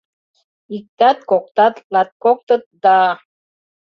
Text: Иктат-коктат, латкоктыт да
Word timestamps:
Иктат-коктат, 0.75 1.75
латкоктыт 1.93 2.63
да 2.83 2.99